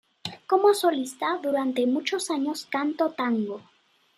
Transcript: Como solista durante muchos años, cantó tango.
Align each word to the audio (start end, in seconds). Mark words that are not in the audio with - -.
Como 0.47 0.73
solista 0.73 1.37
durante 1.43 1.85
muchos 1.85 2.31
años, 2.31 2.65
cantó 2.71 3.11
tango. 3.11 3.61